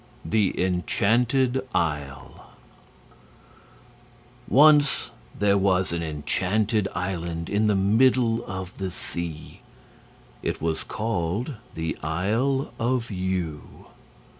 The 0.25 0.59
Enchanted 0.59 1.61
Isle 1.75 2.53
Once 4.47 5.11
there 5.37 5.59
was 5.59 5.93
an 5.93 6.01
enchanted 6.01 6.87
island 6.95 7.51
in 7.51 7.67
the 7.67 7.75
middle 7.75 8.43
of 8.45 8.79
the 8.79 8.89
sea. 8.89 9.61
It 10.41 10.59
was 10.59 10.83
called 10.83 11.53
the 11.75 11.95
Isle 12.01 12.73
of 12.79 13.11
Yew. 13.11 13.85